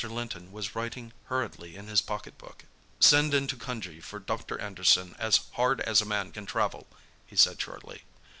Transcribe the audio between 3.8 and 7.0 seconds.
for Dr. Anderson as hard as a man can travel,"